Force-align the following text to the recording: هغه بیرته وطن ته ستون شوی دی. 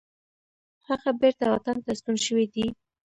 هغه 0.87 1.09
بیرته 1.21 1.45
وطن 1.51 1.77
ته 1.85 1.91
ستون 1.99 2.17
شوی 2.25 2.45
دی. 2.53 2.65